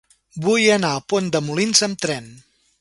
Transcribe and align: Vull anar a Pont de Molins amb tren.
Vull 0.45 0.63
anar 0.77 0.93
a 0.95 1.03
Pont 1.13 1.29
de 1.37 1.43
Molins 1.51 1.87
amb 1.89 2.03
tren. 2.07 2.35